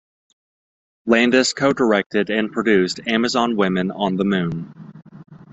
[1.05, 4.99] Landis co-directed and produced "Amazon Women on the Moon".